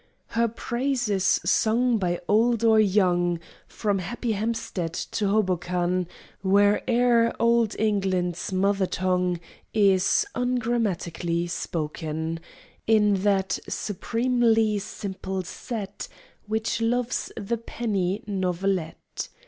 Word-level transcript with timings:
Her 0.29 0.47
praise 0.47 1.09
is 1.09 1.39
sung 1.45 1.99
by 1.99 2.19
old 2.27 2.63
or 2.63 2.79
young, 2.79 3.39
From 3.67 3.99
Happy 3.99 4.31
Hampstead 4.31 4.93
to 4.95 5.27
Hoboken, 5.27 6.07
Where'er 6.41 7.35
old 7.39 7.75
England's 7.79 8.51
mother 8.51 8.87
tongue 8.87 9.39
Is 9.75 10.25
(ungrammatically) 10.33 11.45
spoken: 11.47 12.39
In 12.87 13.21
that 13.21 13.59
supremely 13.69 14.79
simple 14.79 15.43
set 15.43 16.07
Which 16.47 16.81
loves 16.81 17.31
the 17.37 17.57
penny 17.57 18.23
novelette. 18.25 19.29